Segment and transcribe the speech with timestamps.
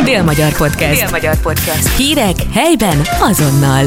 [0.00, 1.00] Dél-Magyar Podcast.
[1.00, 1.96] Dél-Magyar Podcast.
[1.96, 3.86] Hírek helyben azonnal.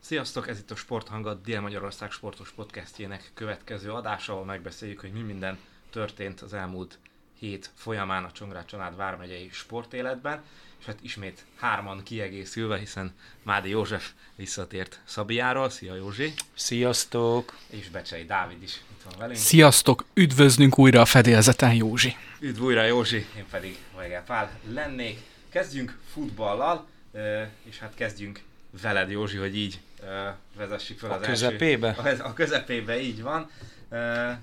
[0.00, 5.58] Sziasztok, ez itt a Sporthangat Dél-Magyarország sportos podcastjének következő adása, ahol megbeszéljük, hogy mi minden
[5.90, 6.98] történt az elmúlt
[7.38, 10.42] hét folyamán a Csongrád család vármegyei sportéletben,
[10.80, 15.70] és hát ismét hárman kiegészülve, hiszen Mádi József visszatért Szabiáról.
[15.70, 16.32] Szia Józsi!
[16.54, 17.56] Sziasztok!
[17.70, 18.80] És Becsei Dávid is
[19.10, 19.38] van velünk.
[19.38, 20.04] Sziasztok!
[20.14, 22.16] Üdvözlünk újra a fedélzeten, Józsi!
[22.40, 25.20] Üdv újra Józsi, én pedig Vajgel Pál lennék.
[25.48, 26.86] Kezdjünk futballal,
[27.62, 28.42] és hát kezdjünk
[28.82, 29.80] veled Józsi, hogy így
[30.56, 31.96] vezessük fel A az közepébe?
[32.04, 32.22] első...
[32.22, 33.50] A, a közepébe így van,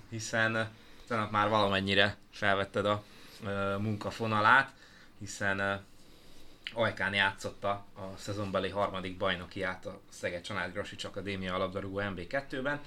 [0.09, 0.70] hiszen
[1.07, 3.04] tegnap már valamennyire felvetted a
[3.77, 4.71] munkafonalát,
[5.20, 5.82] hiszen
[6.76, 12.80] Ajkán játszotta a szezonbeli harmadik bajnokiát a Szeged Csanád Grasics Akadémia alapdarúgó MB2-ben,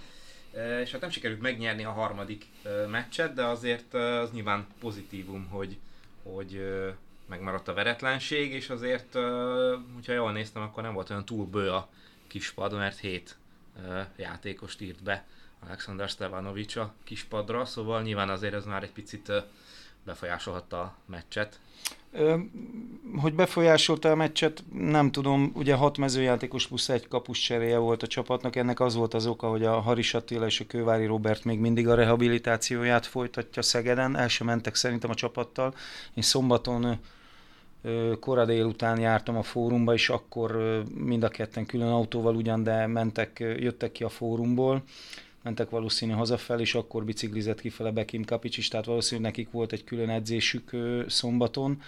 [0.82, 2.46] és hát nem sikerült megnyerni a harmadik
[2.88, 5.76] meccset, de azért az nyilván pozitívum, hogy,
[6.22, 6.60] hogy
[7.28, 9.12] megmaradt a veretlenség, és azért,
[9.94, 11.88] hogyha jól néztem, akkor nem volt olyan túl bő a
[12.26, 13.36] kispad, mert hét
[14.16, 15.26] játékost írt be
[15.66, 19.32] Alexander Stevanovic a kispadra, szóval nyilván azért ez már egy picit
[20.06, 21.60] befolyásolhatta a meccset.
[23.16, 28.06] Hogy befolyásolta a meccset, nem tudom, ugye hat mezőjátékos plusz egy kapus cseréje volt a
[28.06, 31.58] csapatnak, ennek az volt az oka, hogy a Haris Attila és a Kővári Robert még
[31.58, 35.74] mindig a rehabilitációját folytatja Szegeden, el sem mentek szerintem a csapattal.
[36.14, 36.98] Én szombaton
[38.20, 43.36] kora délután jártam a fórumba, és akkor mind a ketten külön autóval ugyan, de mentek,
[43.38, 44.82] jöttek ki a fórumból,
[45.46, 49.84] mentek valószínű hazafel, és akkor biciklizett kifele Bekim Kapics is, tehát valószínűleg nekik volt egy
[49.84, 50.70] külön edzésük
[51.06, 51.82] szombaton.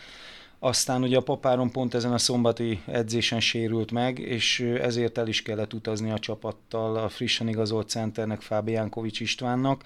[0.58, 5.42] Aztán ugye a papáron pont ezen a szombati edzésen sérült meg, és ezért el is
[5.42, 9.84] kellett utazni a csapattal a frissen igazolt centernek Fábi Kovics Istvánnak,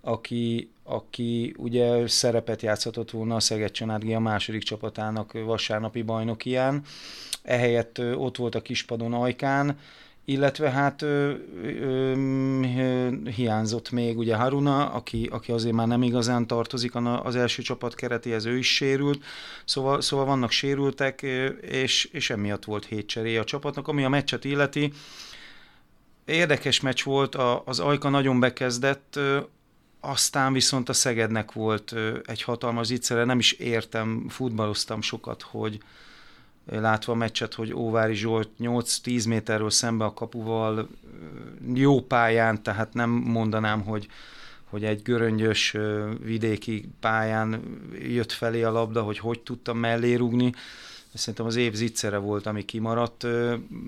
[0.00, 6.82] aki, aki ugye szerepet játszhatott volna a Szeged Csanád a második csapatának vasárnapi bajnokián.
[7.42, 9.78] Ehelyett ott volt a kispadon Ajkán,
[10.30, 11.32] illetve hát ö,
[11.62, 12.14] ö,
[12.76, 17.94] ö, hiányzott még ugye Haruna, aki, aki azért már nem igazán tartozik az első csapat
[17.94, 19.24] keretéhez, ő is sérült,
[19.64, 21.22] szóval, szóval vannak sérültek,
[21.60, 24.92] és, és emiatt volt hét cseré a csapatnak, ami a meccset illeti.
[26.24, 29.18] Érdekes meccs volt, a, az Ajka nagyon bekezdett,
[30.00, 35.78] aztán viszont a Szegednek volt egy hatalmas zicsere, nem is értem, futballoztam sokat, hogy,
[36.70, 40.88] látva a meccset, hogy Óvári Zsolt 8-10 méterről szembe a kapuval
[41.74, 44.08] jó pályán, tehát nem mondanám, hogy,
[44.64, 45.76] hogy egy göröngyös
[46.22, 47.62] vidéki pályán
[48.08, 50.52] jött felé a labda, hogy hogy tudtam mellé rúgni.
[51.14, 53.26] Szerintem az év zicsere volt, ami kimaradt.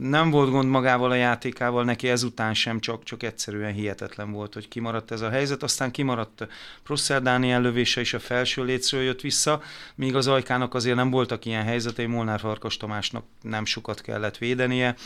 [0.00, 4.68] Nem volt gond magával a játékával, neki ezután sem, csak, csak egyszerűen hihetetlen volt, hogy
[4.68, 5.62] kimaradt ez a helyzet.
[5.62, 6.46] Aztán kimaradt
[6.82, 9.62] Prosser Dániel lövése is a felső létszről jött vissza,
[9.94, 14.96] míg az Ajkának azért nem voltak ilyen helyzetei, Molnár Farkas Tamásnak nem sokat kellett védenie.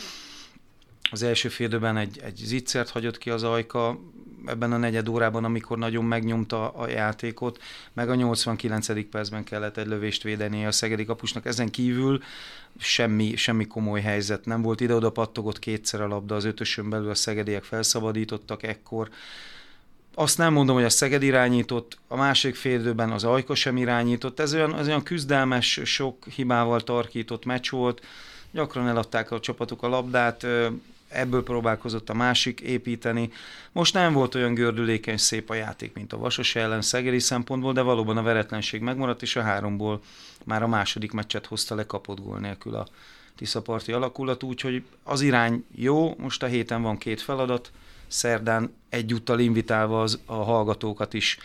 [1.11, 3.99] Az első félidőben egy, egy zicsert hagyott ki az Ajka,
[4.47, 7.61] ebben a negyed órában, amikor nagyon megnyomta a játékot,
[7.93, 9.09] meg a 89.
[9.09, 11.45] percben kellett egy lövést védeni a szegedi kapusnak.
[11.45, 12.21] Ezen kívül
[12.79, 14.81] semmi, semmi komoly helyzet nem volt.
[14.81, 19.09] Ide-oda pattogott kétszer a labda, az ötösön belül a szegediek felszabadítottak ekkor.
[20.19, 24.39] Azt nem mondom, hogy a Szeged irányított, a másik félidőben az Ajka sem irányított.
[24.39, 28.05] Ez olyan, az olyan küzdelmes, sok hibával tarkított meccs volt.
[28.51, 30.45] Gyakran eladták a csapatok a labdát,
[31.17, 33.31] ebből próbálkozott a másik építeni.
[33.71, 37.81] Most nem volt olyan gördülékeny szép a játék, mint a Vasas ellen szegedi szempontból, de
[37.81, 40.01] valóban a veretlenség megmaradt, és a háromból
[40.43, 42.87] már a második meccset hozta le kapott gól nélkül a
[43.35, 47.71] Tiszaparti alakulat, úgyhogy az irány jó, most a héten van két feladat,
[48.07, 51.37] szerdán egyúttal invitálva az, a hallgatókat is,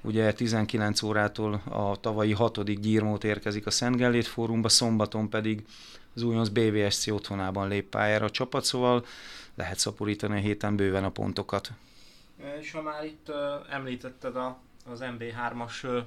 [0.00, 5.66] ugye 19 órától a tavalyi hatodik gyírmót érkezik a Szent Gellét fórumba, szombaton pedig
[6.14, 9.04] az újonc BVSC otthonában lép pályára a csapat, szóval
[9.54, 11.70] lehet szaporítani a héten bőven a pontokat.
[12.60, 13.36] És ha már itt uh,
[13.74, 14.58] említetted a,
[14.90, 16.04] az MB3-as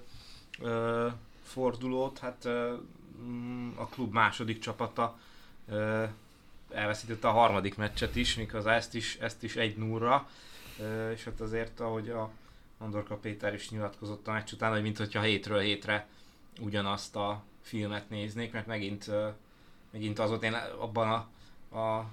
[0.60, 1.12] uh,
[1.44, 2.72] fordulót, hát uh,
[3.76, 5.20] a klub második csapata
[5.68, 6.03] uh,
[6.72, 10.30] elveszítette a harmadik meccset is, miközben ezt is, ezt is egy 0
[10.78, 12.30] uh, és hát azért, ahogy a
[12.79, 16.08] Andorka Péter is nyilatkozott a meccs után, hogy mintha hétről hétre
[16.59, 19.11] ugyanazt a filmet néznék, mert megint
[19.91, 21.16] megint az volt, én abban a,
[21.79, 22.09] a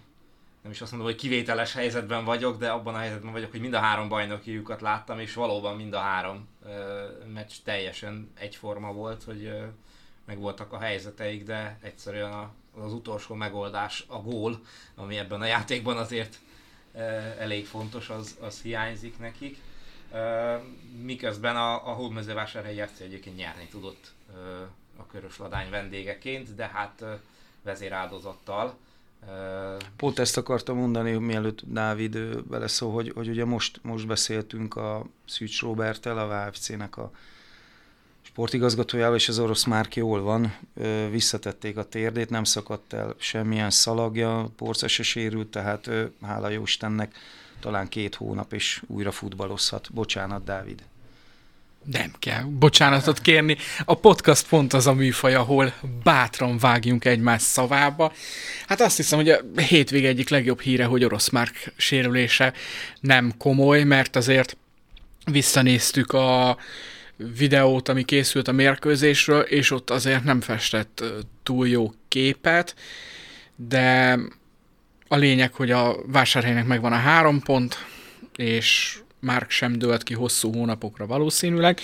[0.63, 3.75] nem is azt mondom, hogy kivételes helyzetben vagyok, de abban a helyzetben vagyok, hogy mind
[3.75, 9.45] a három bajnokiukat láttam, és valóban mind a három ö, meccs teljesen egyforma volt, hogy
[9.45, 9.65] ö,
[10.25, 14.61] meg voltak a helyzeteik, de egyszerűen a, az utolsó megoldás, a gól,
[14.95, 16.39] ami ebben a játékban azért
[16.95, 17.01] ö,
[17.39, 19.59] elég fontos, az, az hiányzik nekik.
[21.03, 24.13] Miközben a, a Hódmezővásárhelyi FC egyébként nyerni tudott
[24.97, 27.05] a Körös Ladány vendégeként, de hát
[27.63, 28.77] vezéráldozattal.
[29.97, 35.61] Pont ezt akartam mondani, mielőtt Dávid beleszól, hogy, hogy ugye most, most beszéltünk a Szűcs
[35.61, 37.11] Robertel, a VFC-nek a
[38.23, 40.57] sportigazgatójával, és az orosz már jól van,
[41.11, 45.91] visszatették a térdét, nem szakadt el semmilyen szalagja, porca se sérült, tehát
[46.23, 47.15] hála jó Istennek
[47.61, 49.93] talán két hónap és újra futballozhat.
[49.93, 50.83] Bocsánat, Dávid.
[51.93, 53.57] Nem kell bocsánatot kérni.
[53.85, 58.13] A podcast pont az a műfaj, ahol bátran vágjunk egymás szavába.
[58.67, 62.53] Hát azt hiszem, hogy a hétvége egyik legjobb híre, hogy orosz Márk sérülése
[63.01, 64.57] nem komoly, mert azért
[65.25, 66.57] visszanéztük a
[67.17, 71.05] videót, ami készült a mérkőzésről, és ott azért nem festett
[71.43, 72.75] túl jó képet,
[73.57, 74.19] de
[75.09, 77.77] a lényeg, hogy a vásárhelynek megvan a három pont,
[78.37, 81.81] és már sem dölt ki hosszú hónapokra valószínűleg.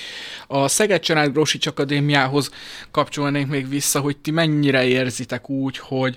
[0.47, 2.51] A Szeged Csanád Grosics Akadémiához
[2.91, 6.17] kapcsolnék még vissza, hogy ti mennyire érzitek úgy, hogy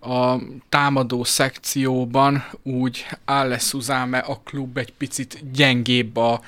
[0.00, 0.36] a
[0.68, 6.40] támadó szekcióban úgy áll Szuzáme a klub egy picit gyengébb a,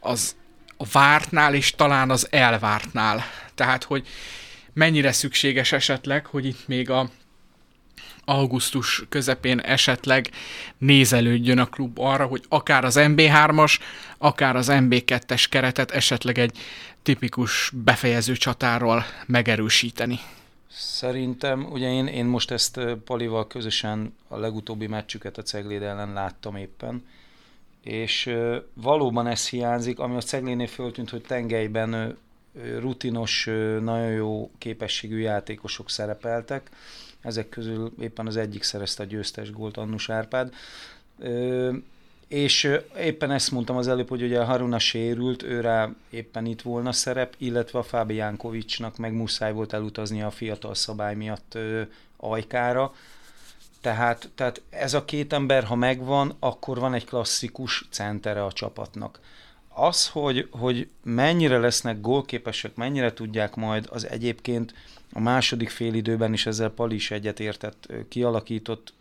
[0.00, 0.36] az
[0.76, 3.24] a vártnál, és talán az elvártnál.
[3.54, 4.06] Tehát, hogy
[4.72, 7.10] mennyire szükséges esetleg, hogy itt még a
[8.28, 10.30] augusztus közepén esetleg
[10.78, 13.78] nézelődjön a klub arra, hogy akár az MB3-as,
[14.18, 16.58] akár az MB2-es keretet esetleg egy
[17.02, 20.18] tipikus befejező csatáról megerősíteni.
[20.70, 26.56] Szerintem, ugye én, én most ezt Palival közösen a legutóbbi meccsüket a Cegléd ellen láttam
[26.56, 27.04] éppen,
[27.82, 28.34] és
[28.74, 32.16] valóban ez hiányzik, ami a Ceglénél föltűnt, hogy tengelyben
[32.78, 33.44] rutinos,
[33.80, 36.70] nagyon jó képességű játékosok szerepeltek,
[37.26, 40.54] ezek közül éppen az egyik szerezte a győztes gólt Annus Árpád.
[42.28, 46.92] És éppen ezt mondtam az előbb, hogy ugye a Haruna sérült, őre éppen itt volna
[46.92, 51.82] szerep, illetve a Fábi Jánkovicsnak meg muszáj volt elutazni a fiatal szabály miatt ö,
[52.16, 52.94] Ajkára.
[53.80, 59.20] Tehát, tehát ez a két ember, ha megvan, akkor van egy klasszikus centere a csapatnak.
[59.78, 64.74] Az, hogy, hogy mennyire lesznek gólképesek, mennyire tudják majd az egyébként
[65.12, 68.92] a második félidőben is ezzel Pali is egyetértett, kialakított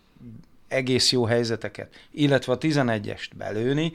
[0.67, 3.93] egész jó helyzeteket, illetve a 11-est belőni,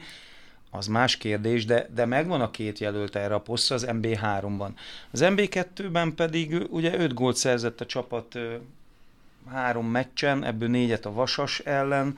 [0.69, 4.69] az más kérdés, de, de megvan a két jelölt erre a posztra az MB3-ban.
[5.11, 8.39] Az MB2-ben pedig ugye 5 gólt szerzett a csapat
[9.51, 12.17] három meccsen, ebből négyet a Vasas ellen,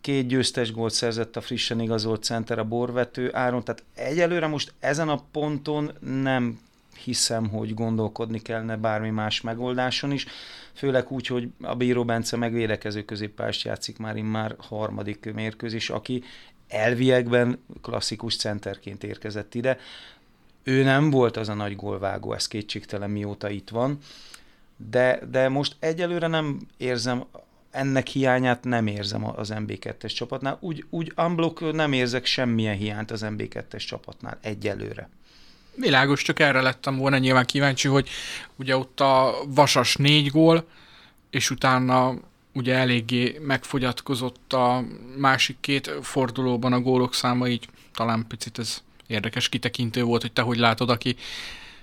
[0.00, 5.08] két győztes gólt szerzett a frissen igazolt center a borvető áron, tehát egyelőre most ezen
[5.08, 5.92] a ponton
[6.22, 6.60] nem
[7.04, 10.26] hiszem, hogy gondolkodni kellene bármi más megoldáson is,
[10.72, 16.22] főleg úgy, hogy a Bíró Bence megvédekező középpást játszik már immár harmadik mérkőzés, aki
[16.68, 19.78] elviekben klasszikus centerként érkezett ide.
[20.62, 23.98] Ő nem volt az a nagy gólvágó, ez kétségtelen mióta itt van,
[24.90, 27.24] de, de most egyelőre nem érzem
[27.72, 30.56] ennek hiányát nem érzem az MB2-es csapatnál.
[30.60, 35.08] Úgy, úgy unblock nem érzek semmilyen hiányt az MB2-es csapatnál egyelőre.
[35.74, 38.08] Világos, csak erre lettem volna nyilván kíváncsi, hogy
[38.56, 40.66] ugye ott a Vasas négy gól,
[41.30, 42.14] és utána
[42.52, 44.84] ugye eléggé megfogyatkozott a
[45.16, 50.42] másik két fordulóban a gólok száma, így talán picit ez érdekes kitekintő volt, hogy te
[50.42, 51.16] hogy látod, aki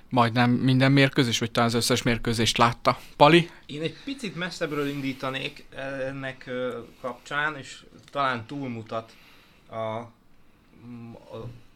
[0.09, 2.99] majdnem minden mérkőzés, vagy talán az összes mérkőzést látta.
[3.17, 3.49] Pali?
[3.65, 5.65] Én egy picit messzebbről indítanék
[6.07, 6.49] ennek
[7.01, 9.15] kapcsán, és talán túlmutat
[9.69, 10.11] a, a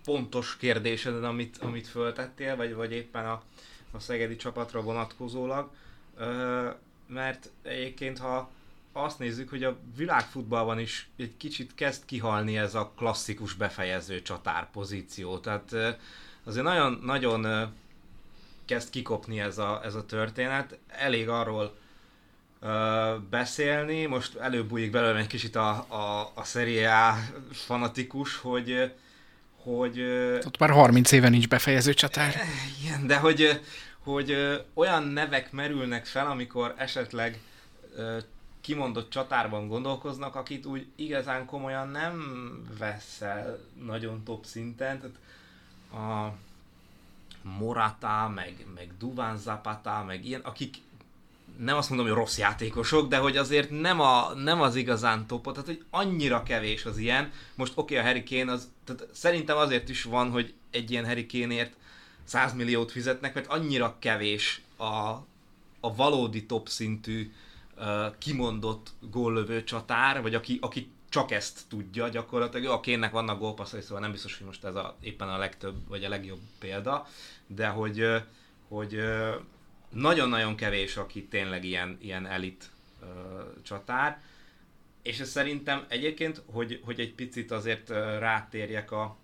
[0.03, 3.43] pontos kérdéseden, amit, amit föltettél, vagy, vagy éppen a,
[3.91, 5.69] a szegedi csapatra vonatkozólag.
[6.17, 6.69] Ö,
[7.07, 8.51] mert egyébként, ha
[8.91, 14.72] azt nézzük, hogy a világfutballban is egy kicsit kezd kihalni ez a klasszikus befejező csatár
[14.72, 15.38] pozíció.
[15.38, 15.75] Tehát
[16.43, 17.72] azért nagyon, nagyon
[18.65, 20.77] kezd kikopni ez a, ez a történet.
[20.88, 21.75] Elég arról
[22.60, 27.17] ö, beszélni, most előbújik belőle egy kicsit a, a, a Serie A
[27.51, 28.91] fanatikus, hogy
[29.63, 30.01] hogy...
[30.46, 32.36] Ott már 30 éve nincs befejező csatár.
[32.82, 33.62] Igen, de hogy,
[34.00, 34.36] hogy
[34.74, 37.39] olyan nevek merülnek fel, amikor esetleg
[38.62, 42.22] kimondott csatárban gondolkoznak, akit úgy igazán komolyan nem
[42.79, 45.00] veszel nagyon top szinten.
[45.00, 45.15] Tehát
[45.93, 46.36] a
[47.43, 50.75] Morata, meg, meg Duván Zapata, meg ilyen, akik
[51.57, 55.53] nem azt mondom, hogy rossz játékosok, de hogy azért nem, a, nem az igazán topot,
[55.53, 57.31] tehát hogy annyira kevés az ilyen.
[57.55, 61.05] Most oké, okay, a Harry Kane az, tehát szerintem azért is van, hogy egy ilyen
[61.05, 61.73] Harry Kane-ért
[62.23, 64.85] 100 milliót fizetnek, mert annyira kevés a,
[65.79, 67.31] a valódi top szintű
[67.77, 67.85] uh,
[68.17, 72.65] kimondott góllövő csatár, vagy aki, aki csak ezt tudja gyakorlatilag.
[72.65, 75.88] Jó, a kénnek vannak gólpasszai, szóval nem biztos, hogy most ez a, éppen a legtöbb,
[75.88, 77.08] vagy a legjobb példa,
[77.48, 78.05] de hogy,
[78.67, 79.03] hogy
[79.89, 82.70] nagyon-nagyon kevés, aki tényleg ilyen, ilyen elit
[83.01, 83.05] ö,
[83.63, 84.22] csatár,
[85.01, 87.89] és ez szerintem egyébként, hogy, hogy egy picit azért
[88.20, 89.17] rátérjek a,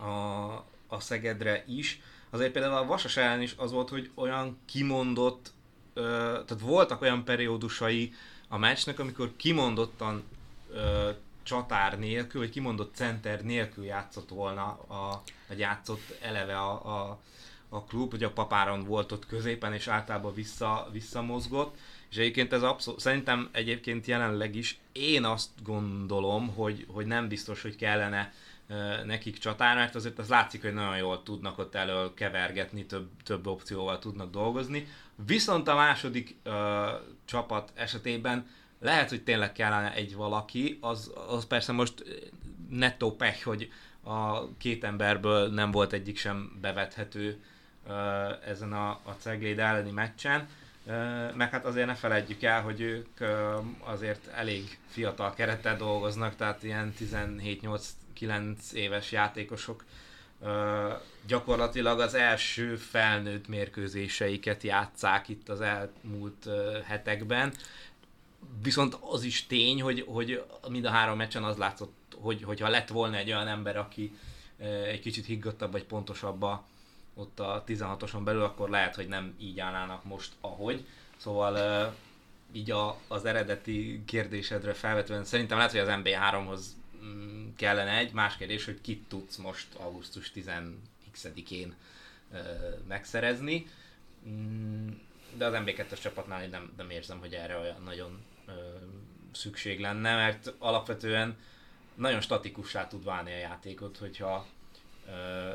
[0.00, 2.00] a, a Szegedre is,
[2.30, 5.52] azért például a Vasas ellen is az volt, hogy olyan kimondott,
[5.94, 6.02] ö,
[6.46, 8.14] tehát voltak olyan periódusai
[8.48, 10.22] a meccsnek, amikor kimondottan
[10.70, 11.10] ö,
[11.42, 17.20] csatár nélkül, vagy kimondott center nélkül játszott volna, a, vagy játszott eleve a, a,
[17.68, 21.76] a klub, hogy a papáron volt ott középen, és általában vissza, visszamozgott,
[22.10, 27.62] és egyébként ez abszolút, szerintem egyébként jelenleg is én azt gondolom, hogy, hogy nem biztos,
[27.62, 28.32] hogy kellene
[29.04, 33.46] nekik csatár, mert azért az látszik, hogy nagyon jól tudnak ott elől kevergetni, több, több
[33.46, 34.86] opcióval tudnak dolgozni.
[35.26, 36.86] Viszont a második ö,
[37.24, 38.46] csapat esetében
[38.78, 42.04] lehet, hogy tényleg kellene egy valaki, az, az persze most
[42.70, 47.40] nettó pech, hogy a két emberből nem volt egyik sem bevethető
[47.88, 47.92] ö,
[48.44, 50.48] ezen a, a Cegléd elleni meccsen,
[50.86, 50.92] Ö,
[51.34, 56.62] meg hát azért ne felejtjük el, hogy ők ö, azért elég fiatal kerettel dolgoznak, tehát
[56.62, 59.84] ilyen 17-8-9 éves játékosok
[61.26, 66.48] gyakorlatilag az első felnőtt mérkőzéseiket játszák itt az elmúlt
[66.84, 67.52] hetekben.
[68.62, 72.88] Viszont az is tény, hogy, hogy mind a három meccsen az látszott, hogy, hogyha lett
[72.88, 74.12] volna egy olyan ember, aki
[74.58, 76.64] ö, egy kicsit higgadtabb vagy pontosabb a,
[77.14, 80.86] ott a 16-oson belül, akkor lehet, hogy nem így állnának most, ahogy.
[81.16, 81.94] Szóval uh,
[82.52, 88.36] így a, az eredeti kérdésedre felvetően szerintem lehet, hogy az MB3-hoz mm, kellene egy, más
[88.36, 91.74] kérdés, hogy kit tudsz most augusztus 10-én
[92.32, 92.38] uh,
[92.88, 93.66] megszerezni.
[94.28, 94.88] Mm,
[95.36, 98.54] de az MB2-es csapatnál én nem, nem érzem, hogy erre olyan nagyon uh,
[99.32, 101.36] szükség lenne, mert alapvetően
[101.94, 104.46] nagyon statikussá tud válni a játékot, hogyha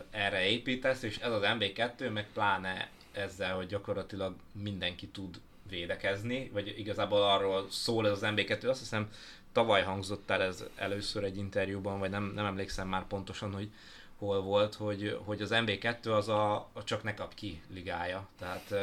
[0.09, 6.79] erre építesz, és ez az MB2 meg pláne ezzel, hogy gyakorlatilag mindenki tud védekezni, vagy
[6.79, 9.09] igazából arról szól ez az MB2, azt hiszem
[9.51, 13.71] tavaly hangzott el ez először egy interjúban, vagy nem, nem emlékszem már pontosan, hogy
[14.17, 18.27] hol volt, hogy, hogy az MB2 az a, a csak ne kap ki ligája.
[18.39, 18.73] Tehát,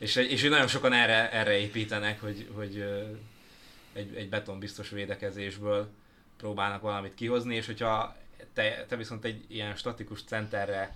[0.00, 2.84] és, és nagyon sokan erre, erre építenek, hogy, hogy
[3.92, 5.88] egy, egy betonbiztos védekezésből
[6.36, 8.16] próbálnak valamit kihozni, és hogyha
[8.54, 10.94] te, te viszont egy ilyen statikus centerre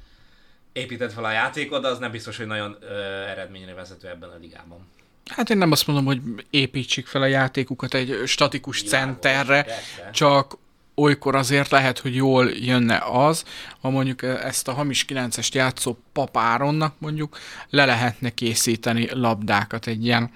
[0.72, 2.94] építed fel a játékod, az nem biztos, hogy nagyon ö,
[3.26, 4.88] eredményre vezető ebben a ligában.
[5.26, 6.20] Hát én nem azt mondom, hogy
[6.50, 10.10] építsük fel a játékukat egy statikus Világos, centerre, persze.
[10.10, 10.56] csak
[10.94, 13.44] olykor azért lehet, hogy jól jönne az,
[13.80, 17.38] ha mondjuk ezt a hamis 9-est játszó papáronnak mondjuk
[17.70, 20.30] le lehetne készíteni labdákat, egy ilyen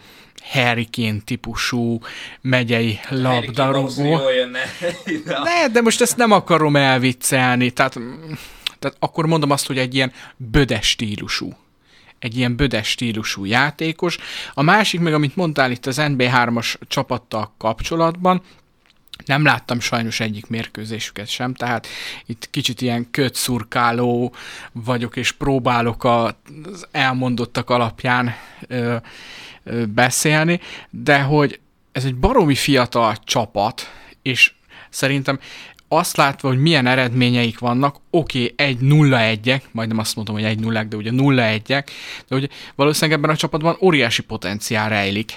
[0.52, 2.00] Hurricane típusú
[2.40, 4.20] megyei labdarúgó.
[5.24, 7.98] Ne, de most ezt nem akarom elviccelni, tehát,
[8.78, 11.52] tehát akkor mondom azt, hogy egy ilyen bödes stílusú
[12.18, 14.18] egy ilyen bödes stílusú játékos.
[14.54, 18.42] A másik meg, amit mondtál itt az NB3-as csapattal kapcsolatban,
[19.26, 21.86] nem láttam sajnos egyik mérkőzésüket sem, tehát
[22.26, 24.34] itt kicsit ilyen kötszurkáló
[24.72, 28.34] vagyok, és próbálok az elmondottak alapján
[28.66, 28.96] ö,
[29.64, 30.60] ö, beszélni,
[30.90, 31.60] de hogy
[31.92, 34.52] ez egy baromi fiatal csapat, és
[34.90, 35.38] szerintem
[35.88, 40.58] azt látva, hogy milyen eredményeik vannak, oké, egy 0 1 majdnem azt mondom, hogy egy
[40.58, 41.84] 0 de ugye 0 1 de
[42.28, 45.32] hogy valószínűleg ebben a csapatban óriási potenciál rejlik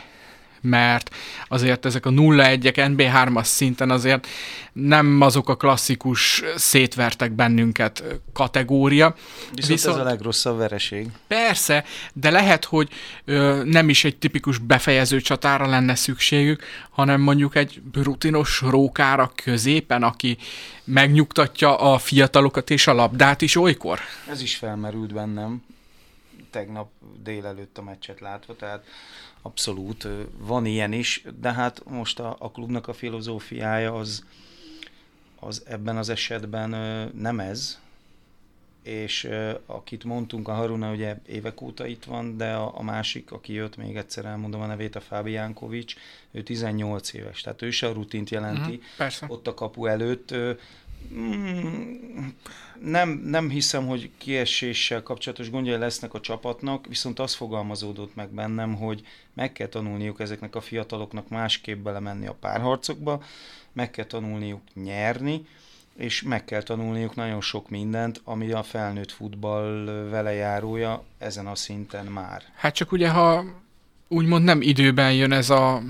[0.61, 1.15] mert
[1.47, 4.27] azért ezek a 0-1-ek NB3-as szinten azért
[4.73, 8.03] nem azok a klasszikus szétvertek bennünket
[8.33, 9.15] kategória.
[9.53, 11.07] Viszont, Viszont ez a legrosszabb vereség.
[11.27, 12.89] Persze, de lehet, hogy
[13.25, 20.03] ö, nem is egy tipikus befejező csatára lenne szükségük, hanem mondjuk egy rutinos rókára középen,
[20.03, 20.37] aki
[20.83, 23.99] megnyugtatja a fiatalokat és a labdát is olykor.
[24.29, 25.61] Ez is felmerült bennem
[26.51, 26.91] tegnap
[27.24, 28.86] délelőtt a meccset látva, tehát
[29.41, 34.25] Abszolút, van ilyen is, de hát most a, a klubnak a filozófiája az,
[35.39, 36.70] az ebben az esetben
[37.15, 37.79] nem ez,
[38.84, 39.29] és
[39.65, 43.77] akit mondtunk, a Haruna ugye évek óta itt van, de a, a másik, aki jött,
[43.77, 45.96] még egyszer elmondom a nevét, a Fábiánkovics,
[46.31, 48.72] ő 18 éves, tehát ő is a rutint jelenti.
[48.72, 49.25] Mm, persze.
[49.29, 50.36] Ott a kapu előtt
[52.84, 58.75] nem, nem hiszem, hogy kieséssel kapcsolatos gondjai lesznek a csapatnak, viszont az fogalmazódott meg bennem,
[58.75, 59.01] hogy
[59.34, 63.24] meg kell tanulniuk ezeknek a fiataloknak másképp belemenni a párharcokba,
[63.74, 65.46] meg kell tanulniuk nyerni,
[65.98, 71.55] és meg kell tanulniuk nagyon sok mindent, ami a felnőtt futball vele járója ezen a
[71.55, 72.43] szinten már.
[72.55, 73.43] Hát csak ugye, ha
[74.08, 75.81] úgymond nem időben jön ez a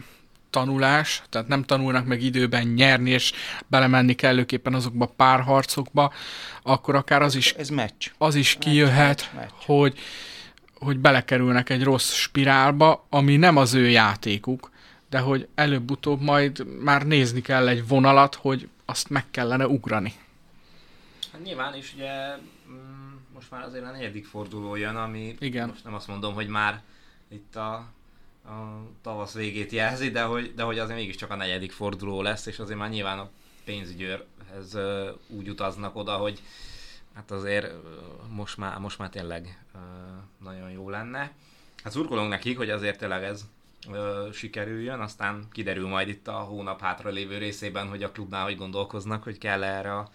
[0.52, 3.32] tanulás, tehát nem tanulnak meg időben nyerni, és
[3.68, 6.14] belemenni kellőképpen azokba a párharcokba,
[6.64, 8.08] akkor akár az is, Ez meccs.
[8.18, 9.50] az is kijöhet, meccs, meccs.
[9.66, 10.00] hogy
[10.80, 14.72] hogy belekerülnek egy rossz spirálba, ami nem az ő játékuk,
[15.10, 20.14] de hogy előbb-utóbb majd már nézni kell egy vonalat, hogy azt meg kellene ugrani.
[21.32, 22.36] Hát nyilván is ugye
[22.70, 25.68] mm, most már azért a negyedik forduló jön, ami Igen.
[25.68, 26.82] most nem azt mondom, hogy már
[27.30, 27.86] itt a,
[28.46, 32.60] a tavasz végét jelzi, de hogy, de hogy azért mégiscsak a negyedik forduló lesz, és
[32.60, 33.30] azért már nyilván a
[33.64, 36.42] pénzügyőrhez ö, úgy utaznak oda, hogy
[37.14, 37.74] hát azért
[38.30, 39.60] most már, most már tényleg
[40.44, 41.32] nagyon jó lenne.
[41.84, 43.46] Hát szurkolunk nekik, hogy azért tényleg ez
[43.92, 48.58] ö, sikerüljön, aztán kiderül majd itt a hónap hátra lévő részében, hogy a klubnál hogy
[48.58, 50.10] gondolkoznak, hogy kell erre a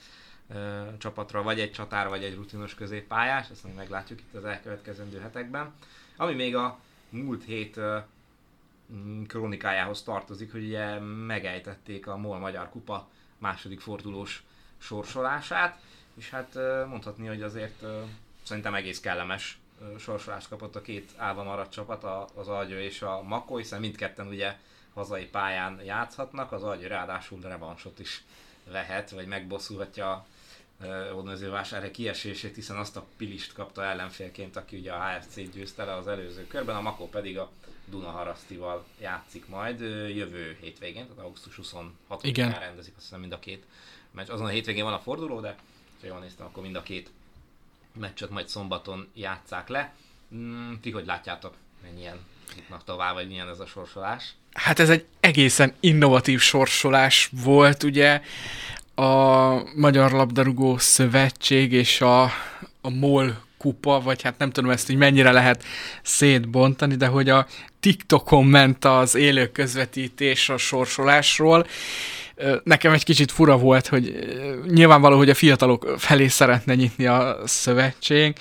[0.99, 5.75] csapatra vagy egy csatár, vagy egy rutinos középpályás, ezt még meglátjuk itt az elkövetkezendő hetekben.
[6.17, 6.79] Ami még a
[7.09, 7.99] múlt hét ö,
[8.93, 14.43] mm, krónikájához tartozik, hogy ugye megejtették a MOL Magyar Kupa második fordulós
[14.79, 15.81] sorsolását,
[16.15, 16.55] és hát
[16.89, 17.85] mondhatni, hogy azért
[18.43, 19.59] szerintem egész kellemes
[19.99, 24.27] sorsolást kapott a két állva maradt csapat, a- az Algyő és a Makó, hiszen mindketten
[24.27, 24.57] ugye
[24.95, 28.25] hazai pályán játszhatnak, az Algyő ráadásul revansot is
[28.71, 30.27] vehet, vagy megbosszulhatja
[31.15, 36.07] Ódnözővásárhely kiesését, hiszen azt a Pilist kapta ellenfélként, aki ugye a HFC-t győzte le az
[36.09, 37.51] előző körben, a Makó pedig a
[37.91, 39.81] Dunaharasztival játszik majd
[40.17, 42.51] jövő hétvégén, tehát augusztus 26-án Igen.
[42.51, 43.65] rendezik azt hiszem mind a két
[44.11, 44.29] meccs.
[44.29, 45.57] Azon a hétvégén van a forduló, de
[46.01, 47.11] ha jól néztem, akkor mind a két
[47.99, 49.95] meccset majd szombaton játszák le.
[50.35, 52.19] Mm, ti hogy látjátok, mennyien
[52.57, 54.35] jutnak tovább, vagy milyen ez a sorsolás?
[54.53, 58.23] Hát ez egy egészen innovatív sorsolás volt, ugye
[58.95, 62.23] a Magyar Labdarúgó Szövetség és a,
[62.81, 65.65] a MOL kupa, vagy hát nem tudom ezt, hogy mennyire lehet
[66.03, 67.47] szétbontani, de hogy a
[67.81, 71.67] TikTokon ment az élő közvetítés a sorsolásról.
[72.65, 74.15] Nekem egy kicsit fura volt, hogy
[74.69, 78.37] nyilvánvaló, hogy a fiatalok felé szeretne nyitni a szövetség.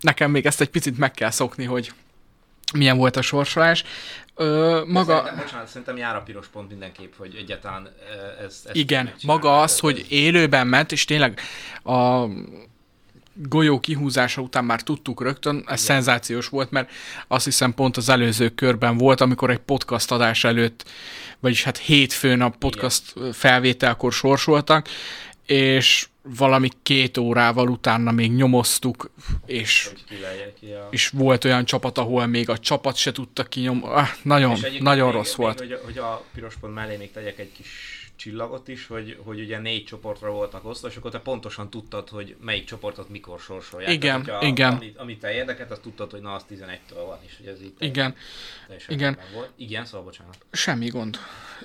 [0.00, 1.92] Nekem még ezt egy picit meg kell szokni, hogy
[2.74, 3.84] milyen volt a sorsolás.
[4.34, 5.14] Ö, maga...
[5.14, 7.88] Szerintem, bocsánat, szerintem jár a piros pont mindenképp, hogy egyáltalán
[8.44, 8.62] ez...
[8.66, 11.40] ez Igen, maga az, hogy élőben ment, és tényleg
[11.82, 12.26] a
[13.36, 15.76] golyó kihúzása után már tudtuk rögtön, ez Igen.
[15.76, 16.90] szenzációs volt, mert
[17.28, 20.84] azt hiszem pont az előző körben volt, amikor egy podcast adás előtt,
[21.40, 23.32] vagyis hát hétfőn a podcast Igen.
[23.32, 24.88] felvételkor sorsoltak,
[25.46, 29.10] és valami két órával utána még nyomoztuk,
[29.46, 29.90] és,
[30.60, 30.88] ki a...
[30.90, 33.84] és volt olyan csapat, ahol még a csapat se tudta kinyom...
[33.84, 35.58] Ah, nagyon, nagyon még- rossz még, volt.
[35.58, 39.58] Hogy, hogy a piros pont mellé még tegyek egy kis csillagot is, hogy, hogy ugye
[39.58, 43.92] négy csoportra voltak osztva, és akkor te pontosan tudtad, hogy melyik csoportot mikor sorsolják.
[43.92, 44.72] Igen, Tehát, hogyha igen.
[44.72, 47.72] Amit, amit te érdekelt, azt tudtad, hogy na az 11-től van, és hogy ez így
[47.78, 48.14] Igen.
[48.66, 49.18] teljesen igen.
[49.34, 49.50] volt.
[49.56, 50.38] Igen, szóval bocsánat.
[50.52, 51.18] Semmi gond.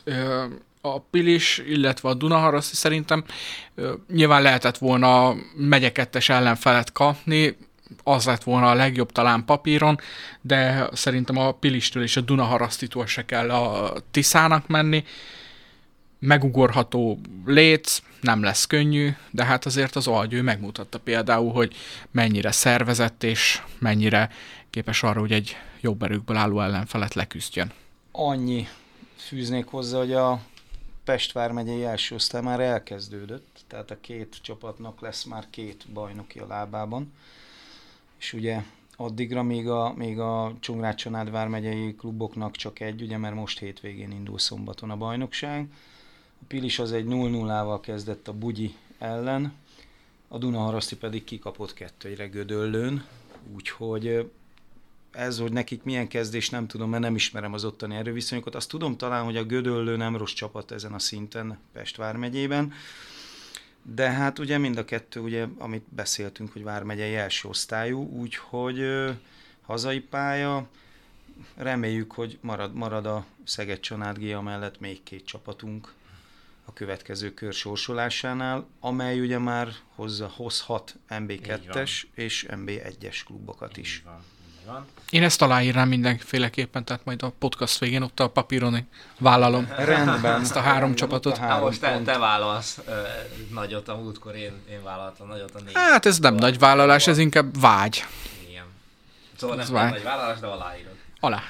[0.04, 0.46] Ö,
[0.82, 3.24] A Pilis, illetve a Dunaharaszti szerintem
[3.76, 7.58] ö, nyilván lehetett volna a megyekettes ellenfelet kapni,
[8.04, 10.00] az lett volna a legjobb talán papíron,
[10.42, 15.04] de szerintem a Pilistől és a Dunaharasztitól se kell a Tiszának menni.
[16.24, 21.76] Megugorható léc, nem lesz könnyű, de hát azért az Algyő megmutatta például, hogy
[22.12, 24.30] mennyire szervezett és mennyire
[24.70, 27.72] képes arra, hogy egy jobb erőkből álló ellenfelet leküzdjön.
[28.12, 28.68] Annyi
[29.16, 30.42] fűznék hozzá, hogy a
[31.04, 36.48] Pest vármegyei első osztály már elkezdődött, tehát a két csapatnak lesz már két bajnoki a
[36.48, 37.14] lábában,
[38.20, 38.64] és ugye
[38.96, 44.40] addigra még a, még a Csongrád vármegyei kluboknak csak egy, ugye mert most hétvégén indul
[44.40, 45.68] szombaton a bajnokság.
[46.48, 49.54] Pilis az egy 0-0-val kezdett a Bugyi ellen,
[50.28, 53.06] a Dunaharaszti pedig kikapott kettőre Gödöllőn,
[53.56, 54.30] úgyhogy
[55.12, 58.56] ez, hogy nekik milyen kezdés, nem tudom, mert nem ismerem az ottani erőviszonyokat.
[58.56, 62.74] Azt tudom talán, hogy a Gödöllő nem rossz csapat ezen a szinten Pest vármegyében,
[63.84, 68.86] de hát ugye mind a kettő, ugye, amit beszéltünk, hogy vármegyei első osztályú, úgyhogy
[69.62, 70.68] hazai pálya,
[71.56, 75.94] reméljük, hogy marad, marad a Szeged Csanád Gia mellett még két csapatunk
[76.66, 83.98] a következő kör sorsolásánál, amely ugye már hozza, hozhat MB2-es és MB1-es klubokat is.
[83.98, 84.20] Így van,
[84.60, 84.86] így van.
[85.10, 88.88] Én ezt aláírnám mindenféleképpen, tehát majd a podcast végén ott a papíron
[89.20, 89.68] vállalom.
[89.78, 90.42] Rendben.
[90.42, 91.34] Ezt a három Rendben, csapatot.
[91.38, 92.06] a Hát három most te, pont.
[92.06, 93.02] te vállalsz ö,
[93.54, 95.74] nagyot, a múltkor én, én vállaltam nagyot a négy.
[95.74, 98.06] Hát ez nem nagy vállalás, ez inkább vágy.
[98.50, 98.66] Igen.
[99.38, 99.94] Szóval Ez nem, nem vágy.
[99.94, 100.96] nagy vállalás, de aláírod.
[101.20, 101.42] Alá.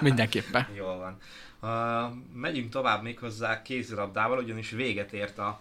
[0.00, 0.68] Mindenképpen.
[0.76, 1.18] Jól van.
[1.64, 5.60] Uh, megyünk tovább méghozzá kézilabdával, ugyanis véget ért a,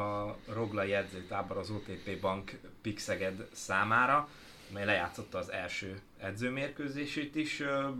[0.00, 4.28] a Roglai edzőtábor az OTP Bank Pixeged számára,
[4.72, 7.60] mely lejátszotta az első edzőmérkőzését is.
[7.60, 7.96] Uh,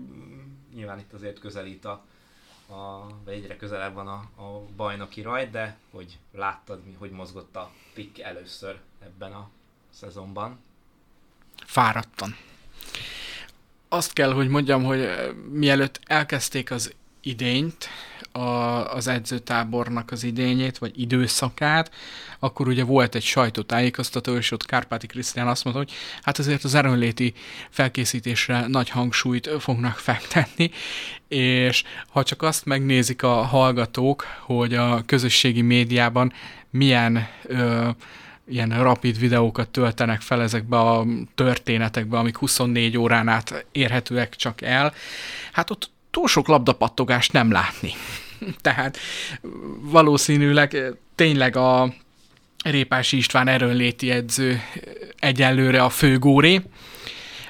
[0.75, 2.05] nyilván itt azért közelít a
[2.69, 7.57] a, vagy egyre közelebb van a, a bajnoki rajt, de hogy láttad, mi, hogy mozgott
[7.57, 9.49] a pick először ebben a
[9.91, 10.59] szezonban?
[11.65, 12.37] Fáradtan.
[13.89, 15.09] Azt kell, hogy mondjam, hogy
[15.51, 17.89] mielőtt elkezdték az idényt,
[18.33, 21.91] a, az edzőtábornak az idényét, vagy időszakát,
[22.39, 26.75] akkor ugye volt egy sajtótájékoztató, és ott Kárpáti Krisztián azt mondta, hogy hát azért az
[26.75, 27.35] erőnléti
[27.71, 30.71] felkészítésre nagy hangsúlyt fognak fektetni,
[31.29, 36.33] és ha csak azt megnézik a hallgatók, hogy a közösségi médiában
[36.71, 37.89] milyen ö,
[38.49, 44.95] ilyen rapid videókat töltenek fel ezekbe a történetekbe, amik 24 órán át érhetőek csak el,
[45.53, 47.93] hát ott túl sok labdapattogást nem látni.
[48.61, 48.99] Tehát
[49.81, 50.77] valószínűleg
[51.15, 51.95] tényleg a
[52.65, 54.63] Répási István erőnléti edző
[55.19, 56.63] egyelőre a főgóré,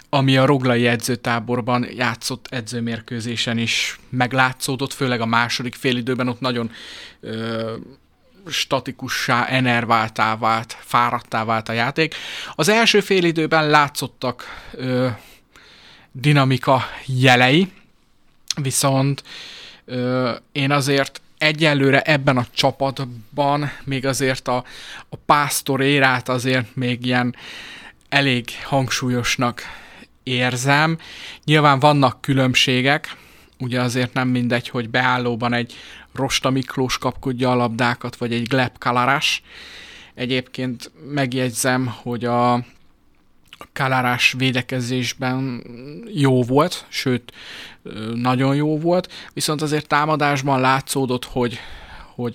[0.09, 6.71] ami a Roglai edzőtáborban játszott edzőmérkőzésen is meglátszódott, főleg a második félidőben ott nagyon
[7.21, 7.75] ö,
[8.47, 12.15] statikussá, enerváltá vált, fáradtá vált a játék.
[12.55, 15.09] Az első félidőben látszottak ö,
[16.13, 17.69] dinamika jelei,
[18.63, 19.23] viszont
[19.85, 24.65] ö, én azért egyelőre ebben a csapatban még azért a,
[25.09, 27.37] a pásztor érát azért még ilyen
[28.09, 29.63] elég hangsúlyosnak
[30.23, 30.99] érzem.
[31.45, 33.17] Nyilván vannak különbségek,
[33.59, 35.75] ugye azért nem mindegy, hogy beállóban egy
[36.15, 39.43] Rosta Miklós kapkodja a labdákat, vagy egy Gleb Kalaras.
[40.15, 42.65] Egyébként megjegyzem, hogy a
[43.73, 45.65] Kalarás védekezésben
[46.15, 47.33] jó volt, sőt,
[48.15, 51.59] nagyon jó volt, viszont azért támadásban látszódott, hogy,
[52.15, 52.35] hogy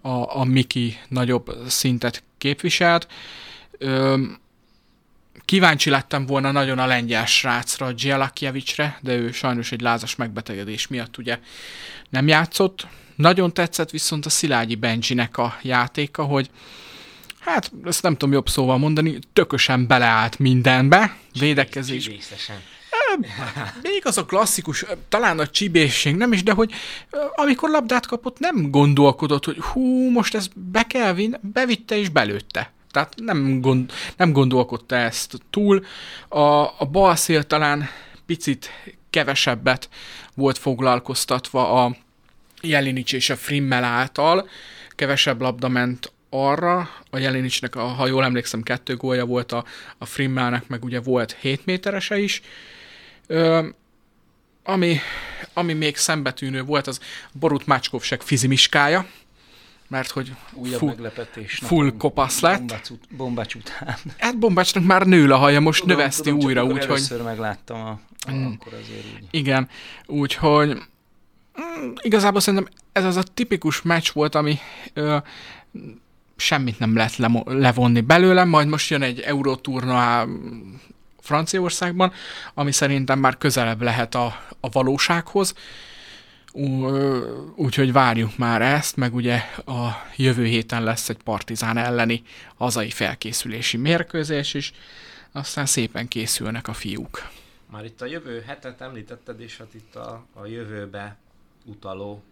[0.00, 3.08] a, a Miki nagyobb szintet képviselt.
[5.44, 11.18] Kíváncsi lettem volna nagyon a lengyel srácra, Gielakievicsre, de ő sajnos egy lázas megbetegedés miatt
[11.18, 11.38] ugye
[12.10, 12.86] nem játszott.
[13.14, 16.50] Nagyon tetszett viszont a Szilágyi Benjinek a játéka, hogy
[17.48, 22.10] hát ezt nem tudom jobb szóval mondani, tökösen beleállt mindenbe, védekezés.
[23.82, 26.72] Még az a klasszikus, talán a csibészség nem is, de hogy
[27.34, 32.72] amikor labdát kapott, nem gondolkodott, hogy hú, most ez be kell vinni, bevitte és belőtte.
[32.90, 35.84] Tehát nem, gond, nem gondolkodta ezt túl.
[36.28, 36.40] A,
[36.78, 37.88] a bal szél talán
[38.26, 38.70] picit
[39.10, 39.88] kevesebbet
[40.34, 41.96] volt foglalkoztatva a
[42.60, 44.48] Jelinics és a Frimmel által,
[44.90, 49.64] kevesebb labda ment arra, a Jelinicsnek, a, ha jól emlékszem, kettő gólja volt, a,
[49.98, 52.40] a Frimmelnek meg ugye volt 7 méterese is.
[53.26, 53.66] Ö,
[54.64, 54.98] ami,
[55.52, 57.00] ami még szembetűnő volt, az
[57.32, 59.06] Borut Mácskovsek fizimiskája,
[59.88, 61.54] mert hogy Újabb full, meglepetés.
[61.54, 62.58] full kopasz lett.
[62.58, 63.96] Bombács, ut- bombács után.
[64.18, 66.84] Hát Bombácsnak már nő a haja, most Tudom, növeszti tudom, újra, úgyhogy...
[66.84, 67.88] Először megláttam, a,
[68.26, 68.44] a, Mm.
[68.46, 69.26] akkor azért úgy.
[69.30, 69.68] Igen,
[70.06, 70.68] úgyhogy
[71.60, 74.58] mm, igazából szerintem ez az a tipikus meccs volt, ami
[74.92, 75.16] ö,
[76.40, 80.26] semmit nem lehet levonni belőle, majd most jön egy Euroturna
[81.20, 82.12] Franciaországban,
[82.54, 84.24] ami szerintem már közelebb lehet a,
[84.60, 85.54] a valósághoz,
[87.54, 92.22] úgyhogy várjuk már ezt, meg ugye a jövő héten lesz egy partizán elleni
[92.56, 94.72] hazai felkészülési mérkőzés is,
[95.32, 97.28] aztán szépen készülnek a fiúk.
[97.70, 101.16] Már itt a jövő hetet említetted, és hát itt a, a jövőbe
[101.64, 102.22] utaló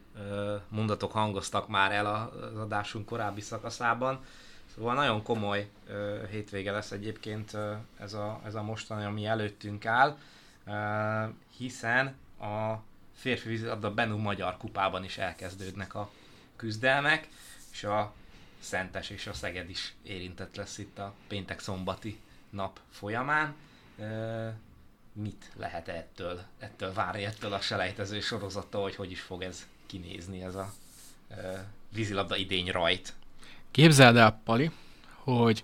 [0.68, 4.24] mondatok hangoztak már el az adásunk korábbi szakaszában.
[4.74, 5.70] Szóval nagyon komoly
[6.30, 7.56] hétvége lesz egyébként
[7.98, 10.16] ez, a, ez a mostani, ami előttünk áll,
[11.56, 12.06] hiszen
[12.40, 12.82] a
[13.14, 16.10] férfi vízilabda Benú Magyar Kupában is elkezdődnek a
[16.56, 17.28] küzdelmek,
[17.72, 18.12] és a
[18.58, 23.54] Szentes és a Szeged is érintett lesz itt a péntek-szombati nap folyamán.
[25.12, 30.42] Mit lehet ettől, ettől várni, ettől a selejtező sorozattól, hogy hogy is fog ez kinézni
[30.42, 30.72] ez a
[31.30, 31.34] ö,
[31.94, 33.14] vízilabda idény rajt.
[33.70, 34.70] Képzeld el, Pali,
[35.14, 35.62] hogy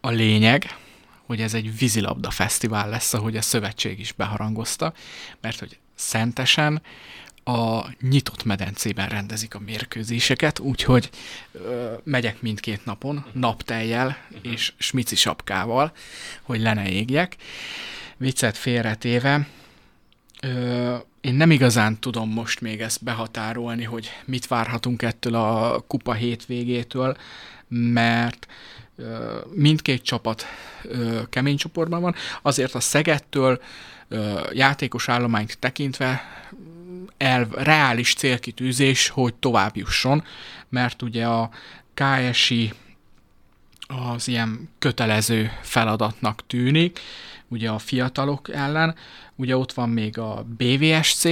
[0.00, 0.76] a lényeg,
[1.26, 4.92] hogy ez egy vízilabda fesztivál lesz, ahogy a szövetség is beharangozta,
[5.40, 6.82] mert hogy szentesen
[7.44, 11.10] a nyitott medencében rendezik a mérkőzéseket, úgyhogy
[11.52, 15.92] ö, megyek mindkét napon, napteljel és smici sapkával,
[16.42, 17.36] hogy le ne égjek.
[18.16, 19.46] Viccet félretéve,
[20.42, 20.96] Ö,
[21.28, 27.16] én nem igazán tudom most még ezt behatárolni, hogy mit várhatunk ettől a kupa hétvégétől,
[27.68, 28.46] mert
[29.52, 30.46] mindkét csapat
[31.30, 33.60] kemény csoportban van, azért a Szegettől
[34.52, 36.22] játékos állományt tekintve
[37.16, 40.24] el, reális célkitűzés, hogy tovább jusson,
[40.68, 41.50] mert ugye a
[41.94, 42.72] KSI
[43.86, 47.00] az ilyen kötelező feladatnak tűnik,
[47.48, 48.94] ugye a fiatalok ellen.
[49.36, 51.24] Ugye ott van még a BVSC,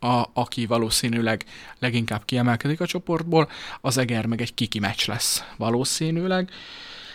[0.00, 1.44] a, aki valószínűleg
[1.78, 3.48] leginkább kiemelkedik a csoportból,
[3.80, 6.50] az Eger meg egy kiki meccs lesz valószínűleg.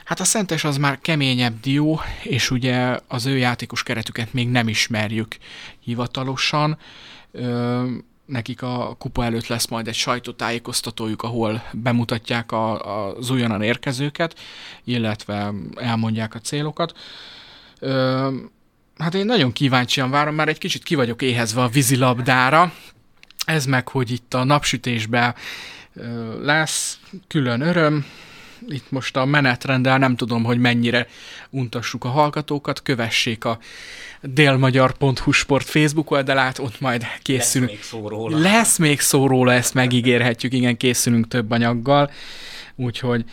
[0.05, 4.67] Hát a Szentes az már keményebb dió, és ugye az ő játékos keretüket még nem
[4.67, 5.37] ismerjük
[5.79, 6.77] hivatalosan.
[7.31, 7.85] Ö,
[8.25, 14.39] nekik a kupa előtt lesz majd egy sajtótájékoztatójuk, ahol bemutatják a, az újonnan érkezőket,
[14.83, 16.97] illetve elmondják a célokat.
[17.79, 18.29] Ö,
[18.97, 22.73] hát én nagyon kíváncsian várom, már egy kicsit ki vagyok éhezve a vízilabdára,
[23.45, 25.35] ez meg, hogy itt a napsütésben
[26.41, 28.05] lesz külön öröm,
[28.67, 31.07] itt most a menetrenddel nem tudom, hogy mennyire
[31.49, 33.59] untassuk a hallgatókat, kövessék a
[34.21, 37.71] délmagyar.hu sport Facebook oldalát, ott majd készülünk.
[37.71, 38.37] Lesz még szó róla.
[38.37, 42.11] Lesz még szó róla, ezt megígérhetjük, igen, készülünk több anyaggal,
[42.75, 43.23] úgyhogy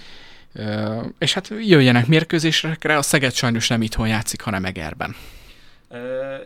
[1.18, 5.14] és hát jöjjenek mérkőzésekre, a Szeged sajnos nem itthon játszik, hanem Egerben.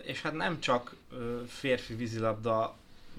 [0.02, 0.94] És hát nem csak
[1.48, 2.76] férfi vízilabda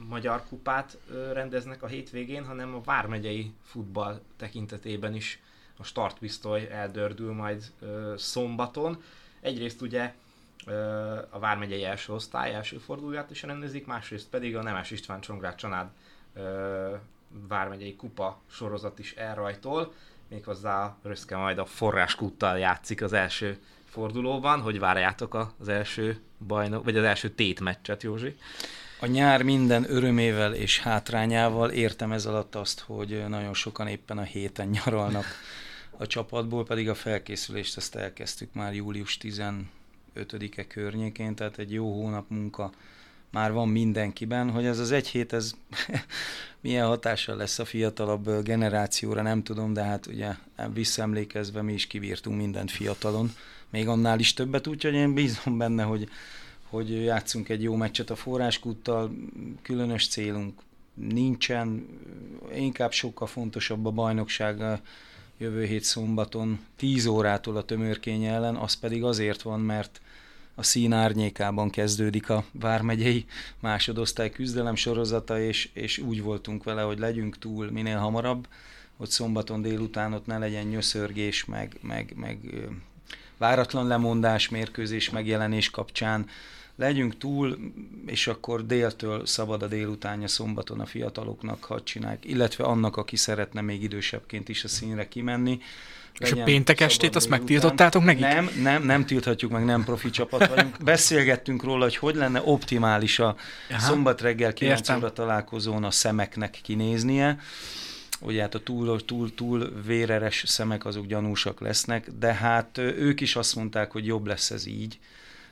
[0.07, 0.97] magyar kupát
[1.33, 5.39] rendeznek a hétvégén, hanem a Vármegyei futball tekintetében is
[5.77, 7.71] a startpisztoly eldördül majd
[8.17, 9.03] szombaton.
[9.41, 10.13] Egyrészt ugye
[11.29, 15.87] a Vármegyei első osztály első fordulóját is rendezik, másrészt pedig a Nemes István Csongrád család
[16.33, 16.95] ö,
[17.47, 19.93] Vármegyei kupa sorozat is elrajtol,
[20.29, 26.97] méghozzá Röszke majd a forráskúttal játszik az első fordulóban, hogy várjátok az első bajnok, vagy
[26.97, 28.35] az első tétmeccset, Józsi?
[28.99, 34.21] A nyár minden örömével és hátrányával értem ez alatt azt, hogy nagyon sokan éppen a
[34.21, 35.25] héten nyaralnak
[35.97, 42.29] a csapatból, pedig a felkészülést ezt elkezdtük már július 15-e környékén, tehát egy jó hónap
[42.29, 42.71] munka
[43.31, 45.53] már van mindenkiben, hogy ez az egy hét, ez
[46.61, 50.35] milyen hatással lesz a fiatalabb generációra, nem tudom, de hát ugye
[50.73, 53.31] visszaemlékezve mi is kibírtunk mindent fiatalon,
[53.69, 56.09] még annál is többet, úgyhogy én bízom benne, hogy,
[56.69, 59.11] hogy játszunk egy jó meccset a forráskúttal,
[59.61, 60.61] különös célunk
[60.93, 61.87] nincsen,
[62.55, 64.81] inkább sokkal fontosabb a bajnokság
[65.37, 70.01] jövő hét szombaton 10 órától a tömörkény ellen, az pedig azért van, mert
[70.59, 73.25] a szín árnyékában kezdődik a Vármegyei
[73.59, 78.47] másodosztály küzdelem sorozata, és, és úgy voltunk vele, hogy legyünk túl minél hamarabb,
[78.97, 82.39] hogy szombaton délután ott ne legyen nyöszörgés, meg, meg, meg
[83.37, 86.25] váratlan lemondás mérkőzés megjelenés kapcsán,
[86.75, 87.57] legyünk túl,
[88.05, 93.61] és akkor déltől szabad a délutánja szombaton a fiataloknak, ha csinálják, illetve annak, aki szeretne
[93.61, 95.59] még idősebbként is a színre kimenni.
[96.19, 98.21] És a péntek estét azt megtiltottátok nekik?
[98.21, 100.83] Nem, nem, nem tilthatjuk meg, nem profi csapat vagyunk.
[100.83, 103.35] Beszélgettünk róla, hogy hogy lenne optimális a
[103.69, 103.79] Aha.
[103.79, 104.97] szombat reggel 9 Értem.
[104.97, 107.39] óra találkozón a szemeknek kinéznie.
[108.21, 113.35] Ugye hát a túl, túl, túl véreres szemek azok gyanúsak lesznek, de hát ők is
[113.35, 114.99] azt mondták, hogy jobb lesz ez így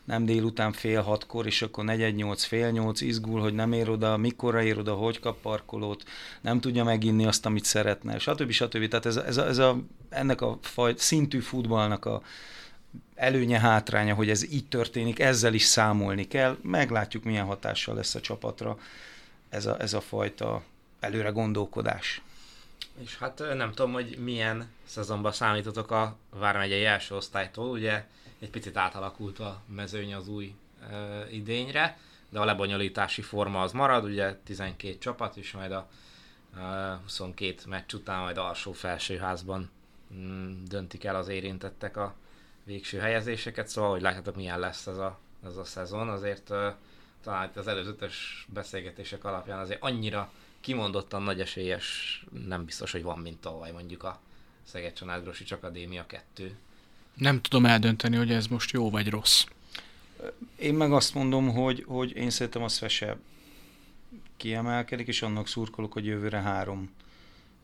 [0.08, 4.18] nem délután fél hatkor, és akkor negyed nyolc, fél nyolc, izgul, hogy nem ér oda,
[4.18, 6.04] mikorra ér oda, hogy kap parkolót,
[6.42, 8.52] nem tudja meginni azt, amit szeretne, stb.
[8.52, 8.88] stb.
[8.88, 9.78] Tehát ez, ez, a, ez a,
[10.10, 12.22] ennek a faj, szintű futballnak a
[13.16, 18.22] előnye, hátránya, hogy ez így történik, ezzel is számolni kell, meglátjuk, milyen hatással lesz a
[18.22, 18.78] csapatra
[19.50, 20.64] ez a, ez a fajta
[21.00, 22.22] előre gondolkodás.
[23.04, 28.06] És hát nem tudom, hogy milyen szezonban számítotok a Vármegyei első osztálytól, ugye
[28.40, 34.04] egy picit átalakult a mezőny az új uh, idényre, de a lebonyolítási forma az marad,
[34.04, 35.90] ugye 12 csapat, és majd a
[36.56, 39.70] uh, 22 meccs után majd alsó-felső házban
[40.14, 42.16] mm, döntik el az érintettek a
[42.64, 46.74] végső helyezéseket, szóval hogy látjátok milyen lesz ez a, ez a szezon, azért uh,
[47.24, 53.42] talán az előzetes beszélgetések alapján azért annyira kimondottan nagy esélyes nem biztos, hogy van, mint
[53.42, 54.20] tavaly mondjuk a
[54.64, 56.58] Szeged Csanád Akadémia 2
[57.18, 59.46] nem tudom eldönteni, hogy ez most jó vagy rossz.
[60.56, 63.18] Én meg azt mondom, hogy, hogy én szerintem a Svese
[64.38, 66.90] kiemelkedik, és annak szurkolok, hogy jövőre három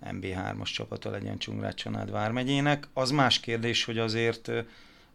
[0.05, 2.87] MB3-as csapata legyen Csungrád Csanád Vármegyének.
[2.93, 4.51] Az más kérdés, hogy azért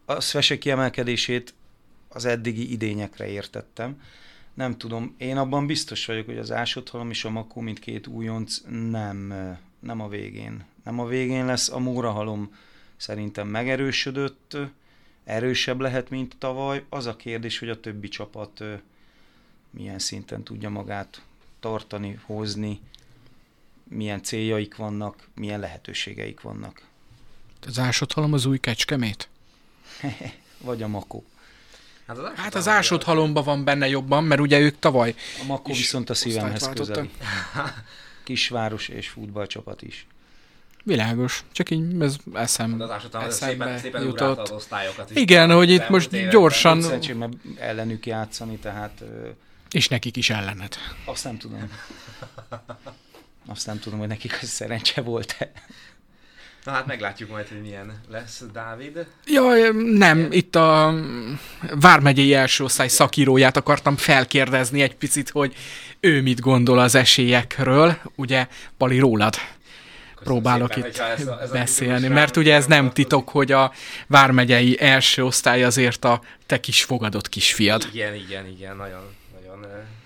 [0.05, 1.53] a Svese kiemelkedését
[2.07, 4.01] az eddigi idényekre értettem.
[4.53, 8.61] Nem tudom, én abban biztos vagyok, hogy az Ásodhalom és a Makó, mint két újonc
[8.89, 9.33] nem,
[9.79, 10.65] nem a végén.
[10.83, 12.55] Nem a végén lesz, a Mórahalom
[12.99, 14.57] szerintem megerősödött,
[15.23, 16.85] erősebb lehet, mint tavaly.
[16.89, 18.63] Az a kérdés, hogy a többi csapat
[19.69, 21.21] milyen szinten tudja magát
[21.59, 22.79] tartani, hozni,
[23.83, 26.81] milyen céljaik vannak, milyen lehetőségeik vannak.
[27.67, 29.29] Az ásodhalom az új kecskemét?
[30.61, 31.23] Vagy a makó.
[32.07, 36.09] Hát az, hát az ásodhalomban van benne jobban, mert ugye ők tavaly A makó viszont
[36.09, 37.09] a szívemhez közeli.
[38.23, 40.07] Kisváros és futballcsapat is.
[40.83, 41.43] Világos.
[41.51, 44.51] Csak így ez eszem, De az eszembe szépen, szépen ugrálta az jutott.
[44.55, 45.17] osztályokat is.
[45.21, 46.81] Igen, hogy itt most gyorsan-.
[46.81, 47.25] Szerencsém,
[47.59, 49.03] ellenük játszani, tehát
[49.71, 50.75] És nekik is ellened.
[51.05, 51.69] azt nem tudom.
[53.47, 55.51] Azt nem tudom, hogy nekik az szerencse volt-e.
[56.65, 59.05] Na hát meglátjuk majd, hogy milyen lesz Dávid.
[59.25, 60.93] Jaj, nem, itt a
[61.79, 65.55] Vármegyei első osztály szakíróját akartam felkérdezni egy picit, hogy
[65.99, 67.97] ő mit gondol az esélyekről.
[68.15, 69.35] Ugye, Pali, rólad
[70.23, 73.71] próbálok szépen, itt ez a- ez beszélni, mert ugye ez nem titok, hogy a
[74.07, 77.87] Vármegyei első osztály azért a te kis fogadott kisfiad.
[77.93, 79.01] Igen, igen, igen, nagyon,
[79.41, 79.65] nagyon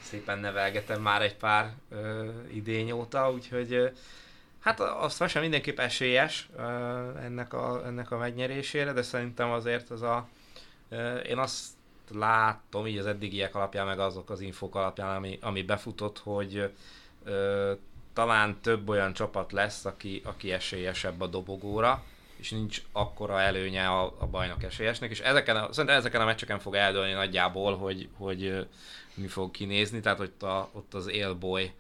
[0.10, 3.88] szépen nevelgetem már egy pár ö, idény óta, úgyhogy ö,
[4.60, 6.62] hát azt most mindenképp esélyes ö,
[7.24, 10.28] ennek, a, ennek a megnyerésére, de szerintem azért az a,
[10.90, 11.64] ö, én azt
[12.16, 16.72] látom így az eddigiek alapján, meg azok az infók alapján, ami, ami befutott, hogy
[17.24, 17.72] ö,
[18.14, 22.04] talán több olyan csapat lesz, aki, aki esélyesebb a dobogóra,
[22.36, 26.60] és nincs akkora előnye a, a bajnok esélyesnek, és ezeken a, szerintem ezeken a meccseken
[26.60, 28.68] fog eldőlni nagyjából, hogy, hogy
[29.14, 31.74] mi fog kinézni, tehát hogy a, ott az élboly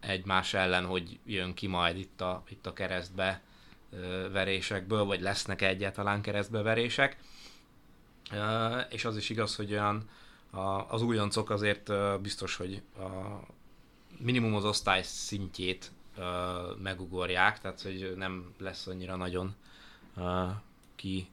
[0.00, 3.40] egymás ellen, hogy jön ki majd itt a, itt a keresztbe
[4.32, 7.16] verésekből, vagy lesznek egyáltalán keresztbe verések.
[8.88, 10.08] És az is igaz, hogy olyan
[10.88, 13.02] az újoncok azért biztos, hogy a,
[14.18, 16.22] minimum az osztály szintjét ö,
[16.82, 19.54] megugorják, tehát hogy nem lesz annyira nagyon
[20.16, 20.44] ö,
[20.96, 21.28] ki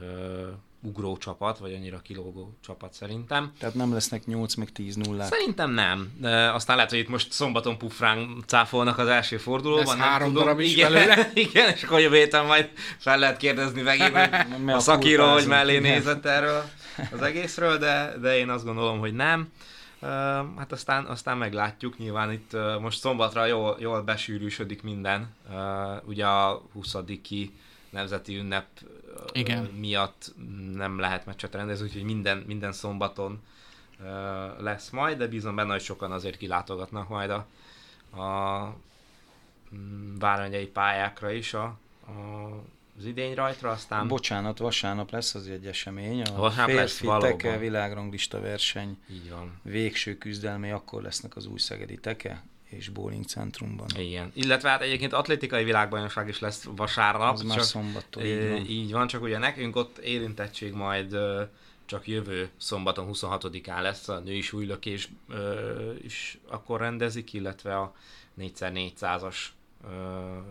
[0.00, 0.48] ö,
[0.86, 3.52] ugró csapat, vagy annyira kilógó csapat szerintem.
[3.58, 5.28] Tehát nem lesznek 8 meg 10 nullák.
[5.28, 6.12] Szerintem nem.
[6.20, 9.84] De aztán lehet, hogy itt most szombaton pufrán cáfolnak az első fordulóban.
[9.84, 10.44] Lesz nem három tudom.
[10.44, 11.30] darab is igen, belőle.
[11.34, 14.16] igen, és akkor jövő héten majd fel lehet kérdezni megint,
[14.66, 16.64] a a szakíró, hogy mellé nézett erről
[17.12, 19.48] az egészről, de, de én azt gondolom, hogy nem.
[20.56, 25.34] Hát aztán, aztán meglátjuk, nyilván itt most szombatra jól, jól besűrűsödik minden.
[26.04, 26.96] Ugye a 20
[27.90, 28.66] nemzeti ünnep
[29.32, 29.64] Igen.
[29.64, 30.32] miatt
[30.72, 33.42] nem lehet meccset rendezni, úgyhogy minden, minden szombaton
[34.58, 37.46] lesz majd, de bízom benne, hogy sokan azért kilátogatnak majd a,
[38.20, 38.74] a
[39.74, 41.64] mm, vármegyei pályákra is a,
[42.06, 42.12] a,
[42.98, 47.38] az idény rajtra, aztán Bocsánat, vasárnap lesz az egy esemény, a Vasárnap lesz, férfi valóban.
[47.38, 49.60] teke világranglista verseny így van.
[49.62, 53.86] végső küzdelmei akkor lesznek az új szegedi teke és bowling centrumban.
[53.96, 54.30] Igen.
[54.34, 57.32] Illetve hát egyébként atlétikai világbajnokság is lesz vasárnap.
[57.32, 58.66] Az már szombattól, így van.
[58.66, 61.16] így van, csak ugye nekünk ott érintettség majd
[61.84, 65.08] csak jövő szombaton 26-án lesz a női súlylökés
[66.02, 67.94] is akkor rendezik, illetve a
[68.40, 69.46] 4x400-as ö,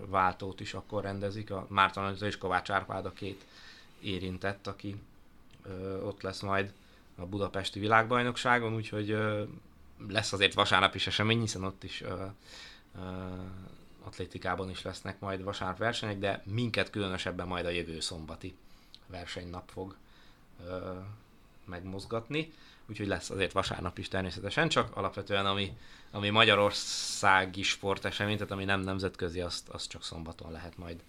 [0.06, 1.52] váltót is akkor rendezik.
[1.52, 3.46] A Márton Anita és Kovács Árpád a két
[4.02, 4.96] érintett, aki
[6.04, 6.74] ott lesz majd
[7.16, 9.18] a budapesti világbajnokságon, úgyhogy
[10.08, 12.04] lesz azért vasárnap is esemény, hiszen ott is
[14.04, 18.56] atlétikában is lesznek majd vasárnap versenyek, de minket különösebben majd a jövő szombati
[19.08, 19.96] versenynap fog
[21.66, 22.54] megmozgatni,
[22.90, 25.78] úgyhogy lesz azért vasárnap is természetesen, csak alapvetően ami,
[26.12, 31.00] ami Magyarországi sportesemény, tehát ami nem nemzetközi, azt, azt csak szombaton lehet majd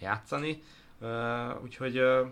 [0.00, 0.62] játszani.
[1.00, 2.24] Ö, úgyhogy ö,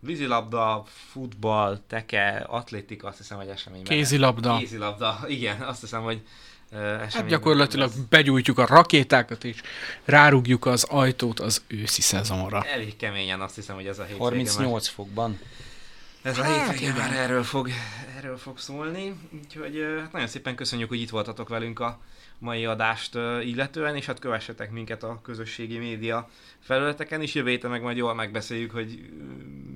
[0.00, 3.96] vízilabda, futball, teke, atlétika, azt hiszem, hogy eseményben.
[3.96, 4.56] Kézilabda.
[4.56, 6.22] Kézilabda, igen, azt hiszem, hogy
[6.70, 7.98] eseményben Hát gyakorlatilag lesz.
[8.08, 9.62] begyújtjuk a rakétákat és
[10.04, 12.62] rárugjuk az ajtót az őszi szezonra.
[12.62, 15.38] Elég keményen azt hiszem, hogy ez a hétvége 38 fokban.
[16.22, 17.68] Ez a Hát, hétvége már erről fog,
[18.16, 22.00] erről fog szólni, úgyhogy hát nagyon szépen köszönjük, hogy itt voltatok velünk a
[22.38, 26.28] mai adást illetően, és hát kövessetek minket a közösségi média
[26.58, 27.34] felületeken is.
[27.34, 29.10] Jövő héten meg majd jól megbeszéljük, hogy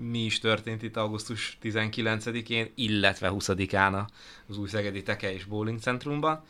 [0.00, 4.06] mi is történt itt augusztus 19-én, illetve 20-án
[4.48, 6.44] az új Szegedi Teke és Bowling Centrumban.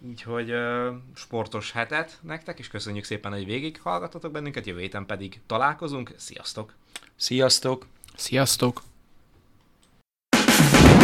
[0.00, 6.12] Úgyhogy ö, sportos hetet nektek, és köszönjük szépen, hogy végighallgatotok bennünket, jövő héten pedig találkozunk.
[6.16, 6.74] Sziasztok!
[7.16, 7.86] Sziasztok!
[8.16, 8.82] Sziasztok!